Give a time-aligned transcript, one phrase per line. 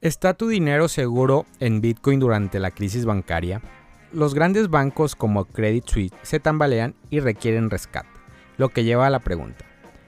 [0.00, 3.60] ¿Está tu dinero seguro en Bitcoin durante la crisis bancaria?
[4.12, 8.08] Los grandes bancos como Credit Suisse se tambalean y requieren rescate,
[8.58, 9.64] lo que lleva a la pregunta,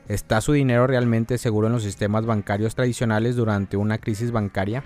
[0.06, 4.84] ¿está su dinero realmente seguro en los sistemas bancarios tradicionales durante una crisis bancaria?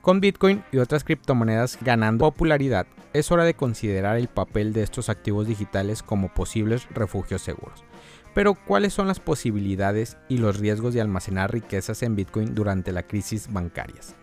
[0.00, 5.08] Con Bitcoin y otras criptomonedas ganando popularidad, es hora de considerar el papel de estos
[5.08, 7.82] activos digitales como posibles refugios seguros.
[8.32, 13.02] Pero, ¿cuáles son las posibilidades y los riesgos de almacenar riquezas en Bitcoin durante la
[13.02, 14.14] crisis bancarias?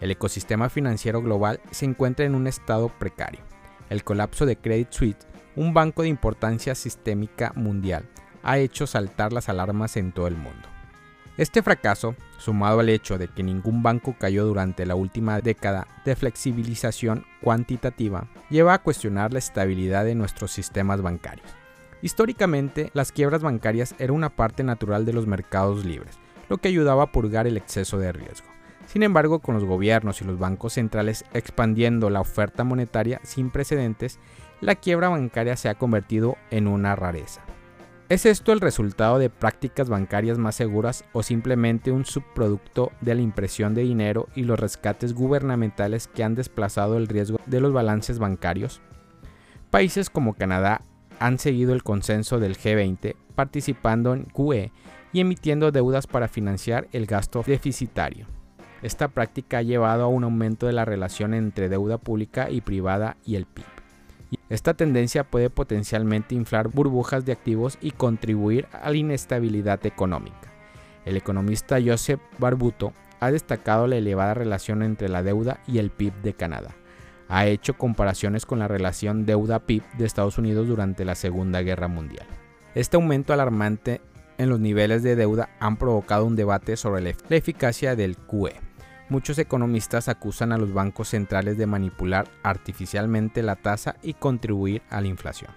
[0.00, 3.40] El ecosistema financiero global se encuentra en un estado precario.
[3.88, 8.08] El colapso de Credit Suisse, un banco de importancia sistémica mundial,
[8.42, 10.68] ha hecho saltar las alarmas en todo el mundo.
[11.36, 16.16] Este fracaso, sumado al hecho de que ningún banco cayó durante la última década de
[16.16, 21.48] flexibilización cuantitativa, lleva a cuestionar la estabilidad de nuestros sistemas bancarios.
[22.00, 26.18] Históricamente, las quiebras bancarias eran una parte natural de los mercados libres,
[26.48, 28.55] lo que ayudaba a purgar el exceso de riesgo.
[28.86, 34.18] Sin embargo, con los gobiernos y los bancos centrales expandiendo la oferta monetaria sin precedentes,
[34.60, 37.42] la quiebra bancaria se ha convertido en una rareza.
[38.08, 43.20] ¿Es esto el resultado de prácticas bancarias más seguras o simplemente un subproducto de la
[43.20, 48.20] impresión de dinero y los rescates gubernamentales que han desplazado el riesgo de los balances
[48.20, 48.80] bancarios?
[49.70, 50.82] Países como Canadá
[51.18, 54.70] han seguido el consenso del G20 participando en QE
[55.12, 58.35] y emitiendo deudas para financiar el gasto deficitario.
[58.82, 63.16] Esta práctica ha llevado a un aumento de la relación entre deuda pública y privada
[63.24, 63.64] y el PIB.
[64.48, 70.52] Esta tendencia puede potencialmente inflar burbujas de activos y contribuir a la inestabilidad económica.
[71.04, 76.12] El economista Joseph Barbuto ha destacado la elevada relación entre la deuda y el PIB
[76.22, 76.74] de Canadá.
[77.28, 82.26] Ha hecho comparaciones con la relación deuda-PIB de Estados Unidos durante la Segunda Guerra Mundial.
[82.74, 84.00] Este aumento alarmante
[84.38, 88.65] en los niveles de deuda han provocado un debate sobre la eficacia del QE.
[89.08, 95.00] Muchos economistas acusan a los bancos centrales de manipular artificialmente la tasa y contribuir a
[95.00, 95.52] la inflación.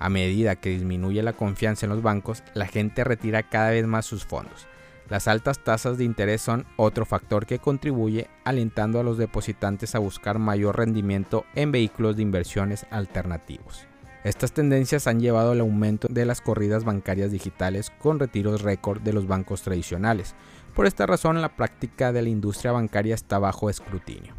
[0.00, 4.06] A medida que disminuye la confianza en los bancos, la gente retira cada vez más
[4.06, 4.66] sus fondos.
[5.08, 10.00] Las altas tasas de interés son otro factor que contribuye alentando a los depositantes a
[10.00, 13.86] buscar mayor rendimiento en vehículos de inversiones alternativos.
[14.24, 19.12] Estas tendencias han llevado al aumento de las corridas bancarias digitales con retiros récord de
[19.12, 20.34] los bancos tradicionales,
[20.78, 24.34] por esta razón, la práctica de la industria bancaria está bajo escrutinio.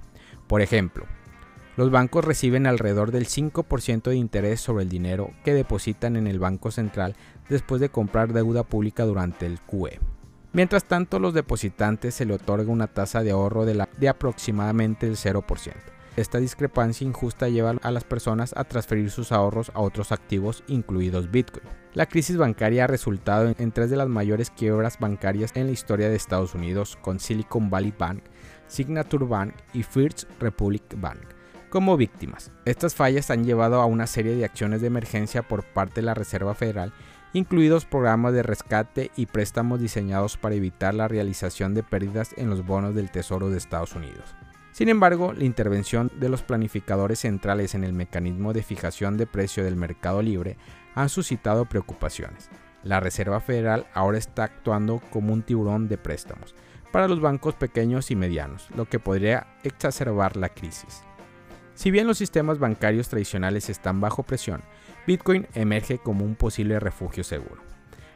[0.47, 1.05] Por ejemplo,
[1.75, 6.39] los bancos reciben alrededor del 5% de interés sobre el dinero que depositan en el
[6.39, 7.17] Banco Central
[7.49, 9.99] después de comprar deuda pública durante el QE.
[10.53, 15.17] Mientras tanto, los depositantes se le otorga una tasa de ahorro de, de aproximadamente el
[15.17, 15.73] 0%.
[16.19, 21.31] Esta discrepancia injusta lleva a las personas a transferir sus ahorros a otros activos, incluidos
[21.31, 21.63] Bitcoin.
[21.93, 26.09] La crisis bancaria ha resultado en tres de las mayores quiebras bancarias en la historia
[26.09, 28.21] de Estados Unidos, con Silicon Valley Bank,
[28.67, 31.19] Signature Bank y First Republic Bank
[31.69, 32.51] como víctimas.
[32.65, 36.15] Estas fallas han llevado a una serie de acciones de emergencia por parte de la
[36.15, 36.91] Reserva Federal,
[37.31, 42.65] incluidos programas de rescate y préstamos diseñados para evitar la realización de pérdidas en los
[42.65, 44.35] bonos del Tesoro de Estados Unidos.
[44.79, 49.61] Sin embargo, la intervención de los planificadores centrales en el mecanismo de fijación de precio
[49.61, 50.55] del mercado libre
[50.95, 52.49] ha suscitado preocupaciones.
[52.85, 56.55] La Reserva Federal ahora está actuando como un tiburón de préstamos
[56.93, 61.03] para los bancos pequeños y medianos, lo que podría exacerbar la crisis.
[61.73, 64.61] Si bien los sistemas bancarios tradicionales están bajo presión,
[65.05, 67.61] Bitcoin emerge como un posible refugio seguro.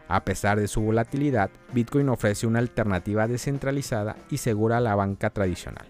[0.07, 5.30] A pesar de su volatilidad, Bitcoin ofrece una alternativa descentralizada y segura a la banca
[5.30, 5.88] tradicional.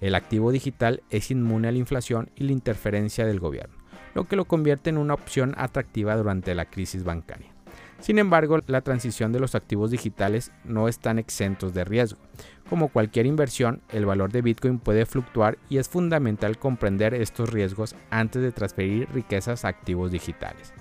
[0.00, 3.76] El activo digital es inmune a la inflación y la interferencia del gobierno,
[4.14, 7.56] lo que lo convierte en una opción atractiva durante la crisis bancaria.
[7.98, 12.20] Sin embargo, la transición de los activos digitales no están exentos de riesgo.
[12.68, 17.94] Como cualquier inversión, el valor de Bitcoin puede fluctuar y es fundamental comprender estos riesgos
[18.10, 20.74] antes de transferir riquezas a activos digitales.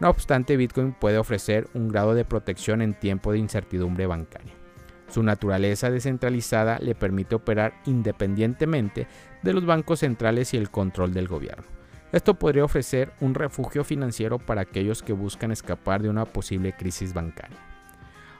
[0.00, 4.52] No obstante, Bitcoin puede ofrecer un grado de protección en tiempo de incertidumbre bancaria.
[5.08, 9.06] Su naturaleza descentralizada le permite operar independientemente
[9.42, 11.64] de los bancos centrales y el control del gobierno.
[12.12, 17.12] Esto podría ofrecer un refugio financiero para aquellos que buscan escapar de una posible crisis
[17.12, 17.58] bancaria.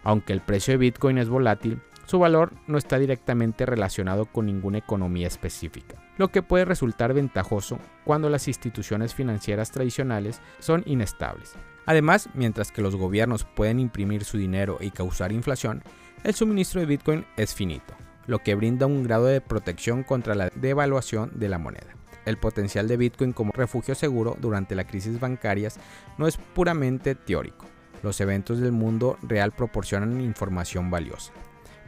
[0.03, 4.79] Aunque el precio de Bitcoin es volátil, su valor no está directamente relacionado con ninguna
[4.79, 11.55] economía específica, lo que puede resultar ventajoso cuando las instituciones financieras tradicionales son inestables.
[11.85, 15.83] Además, mientras que los gobiernos pueden imprimir su dinero y causar inflación,
[16.27, 17.95] el suministro de Bitcoin es finito,
[18.27, 21.95] lo que brinda un grado de protección contra la devaluación de la moneda.
[22.25, 25.79] El potencial de Bitcoin como refugio seguro durante las crisis bancarias
[26.19, 27.67] no es puramente teórico.
[28.03, 31.33] Los eventos del mundo real proporcionan información valiosa.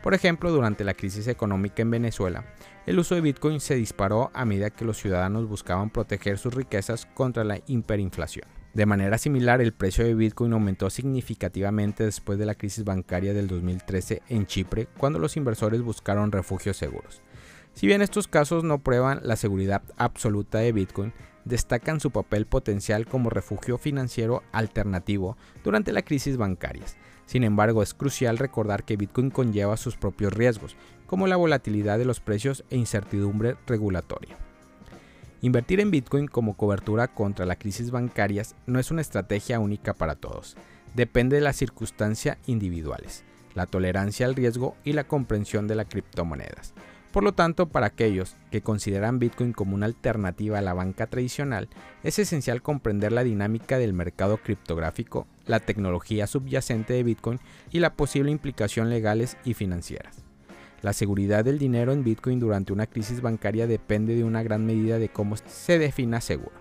[0.05, 2.45] Por ejemplo, durante la crisis económica en Venezuela,
[2.87, 7.07] el uso de Bitcoin se disparó a medida que los ciudadanos buscaban proteger sus riquezas
[7.07, 8.47] contra la hiperinflación.
[8.75, 13.49] De manera similar, el precio de Bitcoin aumentó significativamente después de la crisis bancaria del
[13.49, 17.23] 2013 en Chipre, cuando los inversores buscaron refugios seguros.
[17.73, 21.13] Si bien estos casos no prueban la seguridad absoluta de Bitcoin,
[21.45, 26.97] destacan su papel potencial como refugio financiero alternativo durante las crisis bancarias.
[27.25, 30.77] Sin embargo, es crucial recordar que Bitcoin conlleva sus propios riesgos,
[31.07, 34.39] como la volatilidad de los precios e incertidumbre regulatoria.
[35.41, 40.17] Invertir en Bitcoin como cobertura contra las crisis bancarias no es una estrategia única para
[40.17, 40.57] todos.
[40.95, 43.23] Depende de las circunstancias individuales,
[43.55, 46.75] la tolerancia al riesgo y la comprensión de las criptomonedas.
[47.13, 51.69] Por lo tanto, para aquellos que consideran Bitcoin como una alternativa a la banca tradicional,
[52.03, 57.39] es esencial comprender la dinámica del mercado criptográfico, la tecnología subyacente de Bitcoin
[57.71, 60.28] y la posible implicación legales y financieras.
[60.81, 64.99] La seguridad del dinero en Bitcoin durante una crisis bancaria depende de una gran medida
[64.99, 66.53] de cómo se defina seguro.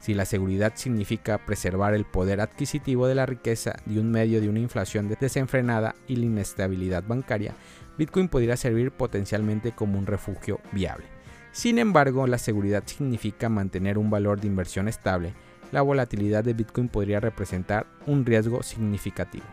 [0.00, 4.48] Si la seguridad significa preservar el poder adquisitivo de la riqueza de un medio de
[4.48, 7.54] una inflación desenfrenada y la inestabilidad bancaria,
[7.98, 11.06] Bitcoin podría servir potencialmente como un refugio viable.
[11.52, 15.34] Sin embargo, la seguridad significa mantener un valor de inversión estable.
[15.72, 19.46] La volatilidad de Bitcoin podría representar un riesgo significativo.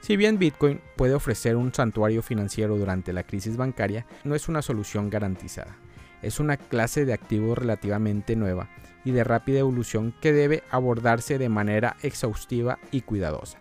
[0.00, 4.62] Si bien Bitcoin puede ofrecer un santuario financiero durante la crisis bancaria, no es una
[4.62, 5.76] solución garantizada.
[6.22, 8.68] Es una clase de activo relativamente nueva
[9.04, 13.58] y de rápida evolución que debe abordarse de manera exhaustiva y cuidadosa,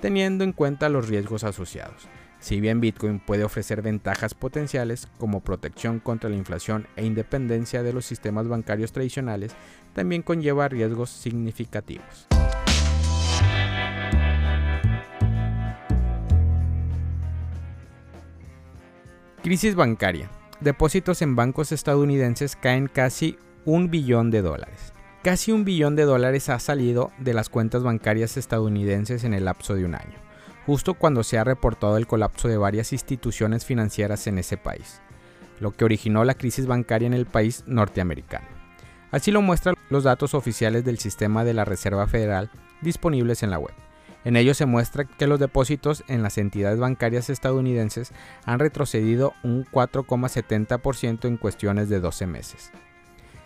[0.00, 2.08] teniendo en cuenta los riesgos asociados.
[2.40, 7.92] Si bien Bitcoin puede ofrecer ventajas potenciales como protección contra la inflación e independencia de
[7.92, 9.52] los sistemas bancarios tradicionales,
[9.92, 12.26] también conlleva riesgos significativos.
[19.50, 20.30] Crisis bancaria.
[20.60, 24.92] Depósitos en bancos estadounidenses caen casi un billón de dólares.
[25.24, 29.74] Casi un billón de dólares ha salido de las cuentas bancarias estadounidenses en el lapso
[29.74, 30.16] de un año
[30.66, 35.02] justo cuando se ha reportado el colapso de varias instituciones financieras en ese país,
[35.58, 38.46] lo que originó la crisis bancaria en el país norteamericano.
[39.10, 42.52] Así lo muestran los datos oficiales del sistema de la Reserva Federal
[42.82, 43.74] disponibles en la web.
[44.24, 48.12] En ellos se muestra que los depósitos en las entidades bancarias estadounidenses
[48.44, 52.70] han retrocedido un 4,70% en cuestiones de 12 meses.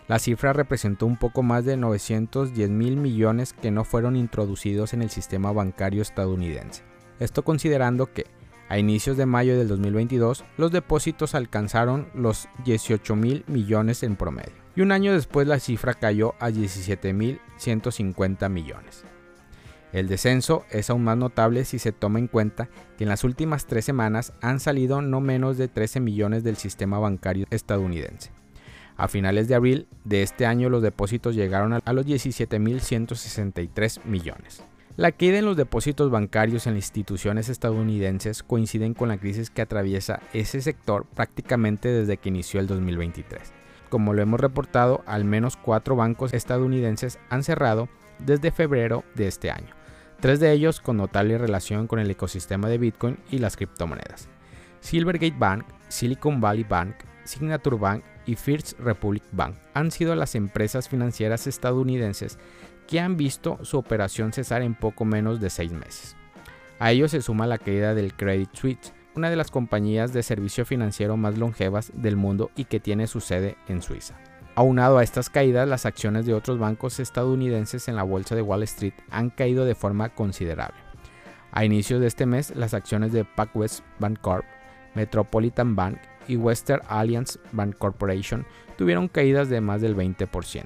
[0.07, 5.01] La cifra representó un poco más de 910 mil millones que no fueron introducidos en
[5.01, 6.83] el sistema bancario estadounidense.
[7.19, 8.25] Esto considerando que
[8.67, 14.65] a inicios de mayo del 2022 los depósitos alcanzaron los 18 mil millones en promedio
[14.75, 19.05] y un año después la cifra cayó a 17 mil 150 millones.
[19.95, 23.65] El descenso es aún más notable si se toma en cuenta que en las últimas
[23.65, 28.31] tres semanas han salido no menos de 13 millones del sistema bancario estadounidense.
[28.97, 34.65] A finales de abril de este año los depósitos llegaron a los 17.163 millones.
[34.97, 40.19] La caída en los depósitos bancarios en instituciones estadounidenses coinciden con la crisis que atraviesa
[40.33, 43.53] ese sector prácticamente desde que inició el 2023.
[43.87, 47.87] Como lo hemos reportado, al menos cuatro bancos estadounidenses han cerrado
[48.19, 49.73] desde febrero de este año,
[50.19, 54.29] tres de ellos con notable relación con el ecosistema de Bitcoin y las criptomonedas.
[54.79, 60.89] Silvergate Bank, Silicon Valley Bank, Signature Bank y First Republic Bank han sido las empresas
[60.89, 62.37] financieras estadounidenses
[62.87, 66.15] que han visto su operación cesar en poco menos de seis meses.
[66.79, 70.65] A ello se suma la caída del Credit Suisse, una de las compañías de servicio
[70.65, 74.15] financiero más longevas del mundo y que tiene su sede en Suiza.
[74.55, 78.63] Aunado a estas caídas, las acciones de otros bancos estadounidenses en la bolsa de Wall
[78.63, 80.77] Street han caído de forma considerable.
[81.51, 84.45] A inicios de este mes, las acciones de PacWest Bancorp,
[84.93, 85.97] Metropolitan Bank
[86.27, 88.45] y Western Alliance Bank Corporation
[88.77, 90.65] tuvieron caídas de más del 20%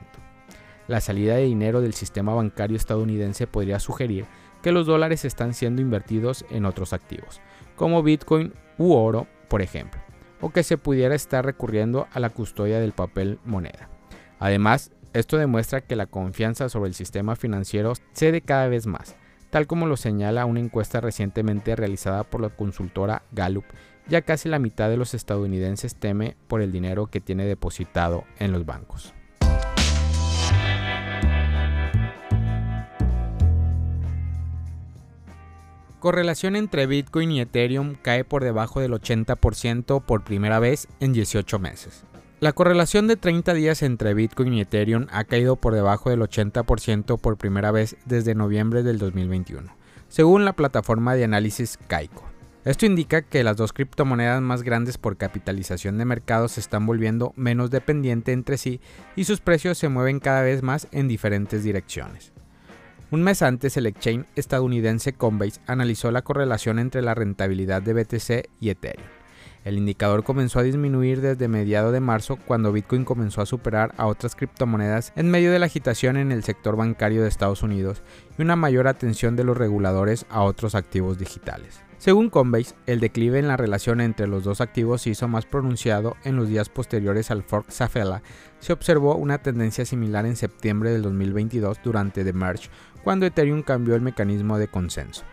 [0.90, 4.26] la salida de dinero del sistema bancario estadounidense podría sugerir
[4.64, 7.42] que los dólares están siendo invertidos en otros activos,
[7.76, 10.02] como Bitcoin u oro, por ejemplo,
[10.42, 13.90] o que se pudiera estar recurriendo a la custodia del papel moneda.
[14.40, 19.16] Además, esto demuestra que la confianza sobre el sistema financiero cede cada vez más,
[19.50, 23.66] tal como lo señala una encuesta recientemente realizada por la consultora Gallup,
[24.08, 28.52] ya casi la mitad de los estadounidenses teme por el dinero que tiene depositado en
[28.52, 29.14] los bancos.
[36.00, 41.60] Correlación entre Bitcoin y Ethereum cae por debajo del 80% por primera vez en 18
[41.60, 42.06] meses.
[42.40, 47.20] La correlación de 30 días entre Bitcoin y Ethereum ha caído por debajo del 80%
[47.20, 49.76] por primera vez desde noviembre del 2021,
[50.08, 52.24] según la plataforma de análisis Kaiko.
[52.64, 57.34] Esto indica que las dos criptomonedas más grandes por capitalización de mercado se están volviendo
[57.36, 58.80] menos dependientes entre sí
[59.18, 62.32] y sus precios se mueven cada vez más en diferentes direcciones.
[63.12, 68.50] Un mes antes, el exchange estadounidense Coinbase analizó la correlación entre la rentabilidad de BTC
[68.60, 69.08] y Ethereum.
[69.66, 74.06] El indicador comenzó a disminuir desde mediados de marzo cuando Bitcoin comenzó a superar a
[74.06, 78.04] otras criptomonedas en medio de la agitación en el sector bancario de Estados Unidos
[78.38, 81.82] y una mayor atención de los reguladores a otros activos digitales.
[82.00, 86.16] Según Coinbase, el declive en la relación entre los dos activos se hizo más pronunciado
[86.24, 88.24] en los días posteriores al fork Safela.
[88.60, 92.70] Se observó una tendencia similar en septiembre del 2022 durante The Merge,
[93.04, 95.26] cuando Ethereum cambió el mecanismo de consenso.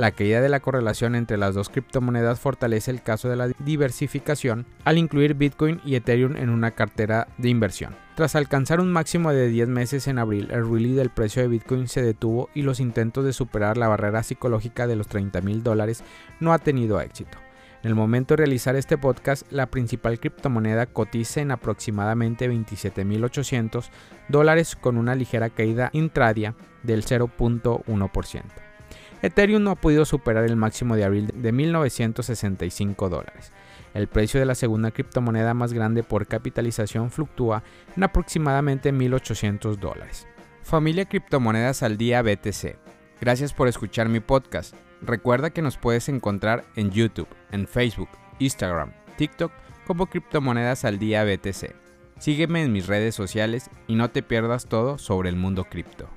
[0.00, 4.64] La caída de la correlación entre las dos criptomonedas fortalece el caso de la diversificación
[4.86, 7.94] al incluir Bitcoin y Ethereum en una cartera de inversión.
[8.14, 11.86] Tras alcanzar un máximo de 10 meses en abril, el rally del precio de Bitcoin
[11.86, 16.02] se detuvo y los intentos de superar la barrera psicológica de los 30 mil dólares
[16.40, 17.36] no ha tenido éxito.
[17.82, 23.90] En el momento de realizar este podcast, la principal criptomoneda cotiza en aproximadamente 27.800
[24.28, 26.54] dólares con una ligera caída intradia
[26.84, 28.69] del 0.1%.
[29.22, 33.52] Ethereum no ha podido superar el máximo de abril de 1965 dólares.
[33.92, 37.62] El precio de la segunda criptomoneda más grande por capitalización fluctúa
[37.96, 40.26] en aproximadamente 1.800 dólares.
[40.62, 42.76] Familia Criptomonedas al Día BTC.
[43.20, 44.74] Gracias por escuchar mi podcast.
[45.02, 48.08] Recuerda que nos puedes encontrar en YouTube, en Facebook,
[48.38, 49.52] Instagram, TikTok
[49.86, 51.74] como Criptomonedas al Día BTC.
[52.18, 56.08] Sígueme en mis redes sociales y no te pierdas todo sobre el mundo cripto.